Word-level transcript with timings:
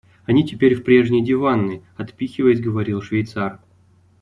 Они 0.25 0.43
теперь 0.43 0.73
в 0.73 0.83
прежней 0.83 1.23
диванной,— 1.23 1.83
отпыхиваясь 1.95 2.59
говорил 2.59 3.03
швейцар. 3.03 3.59